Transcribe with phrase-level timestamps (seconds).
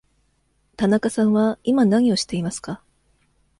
[0.77, 2.81] 田中さんは今何をしていますか。